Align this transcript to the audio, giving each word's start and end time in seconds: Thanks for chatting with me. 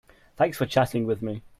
Thanks 0.35 0.57
for 0.57 0.65
chatting 0.65 1.05
with 1.05 1.21
me. 1.21 1.43